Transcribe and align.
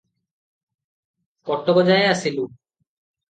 କଟକଯାଏ 1.49 1.99
ଆସିଲି। 2.15 2.35